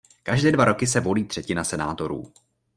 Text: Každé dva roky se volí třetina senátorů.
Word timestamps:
Každé 0.23 0.51
dva 0.51 0.65
roky 0.65 0.87
se 0.87 0.99
volí 0.99 1.23
třetina 1.27 1.63
senátorů. 1.63 2.33